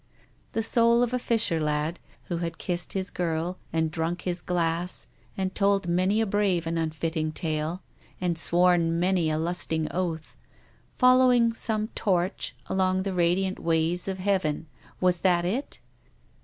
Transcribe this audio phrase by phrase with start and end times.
[0.53, 5.05] The soul of a fisher lad, who had kissed his girl, and drunk his glass,
[5.37, 7.83] and told many a brave and unfitting tale,
[8.19, 10.35] and sworn many a lusty oath,
[10.97, 14.65] following some torch along the radiant ways of Heaven!
[14.99, 15.77] Was that it